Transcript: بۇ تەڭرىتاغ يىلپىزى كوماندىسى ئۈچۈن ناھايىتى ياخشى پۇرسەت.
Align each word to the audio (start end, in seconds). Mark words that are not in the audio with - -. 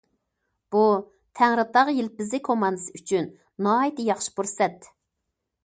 بۇ 0.75 0.79
تەڭرىتاغ 1.41 1.91
يىلپىزى 1.97 2.39
كوماندىسى 2.49 2.97
ئۈچۈن 3.01 3.29
ناھايىتى 3.67 4.09
ياخشى 4.09 4.35
پۇرسەت. 4.41 4.93